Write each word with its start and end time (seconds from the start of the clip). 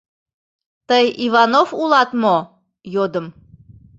—Тый 0.89 1.05
Иванов 1.25 1.69
улат 1.81 2.09
мо?— 2.21 2.37
йодым. 2.93 3.25